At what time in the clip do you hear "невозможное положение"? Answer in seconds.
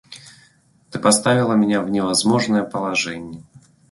1.91-3.43